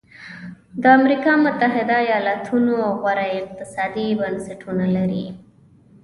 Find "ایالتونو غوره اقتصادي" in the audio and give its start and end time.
2.05-4.07